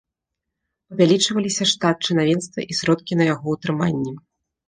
[0.93, 4.11] Павялічваліся штат чынавенства і сродкі на яго ўтрыманне.